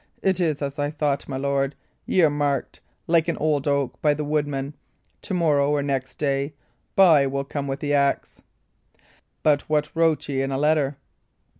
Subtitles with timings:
[0.23, 1.75] It is as I thought, my lord;
[2.07, 4.73] y' are marked, like an old oak, by the woodman;
[5.21, 6.55] to morrow or next day,
[6.95, 8.41] by will come the axe.
[9.43, 10.97] But what wrote ye in a letter?"